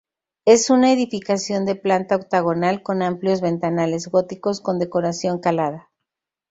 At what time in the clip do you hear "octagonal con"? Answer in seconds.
2.15-3.03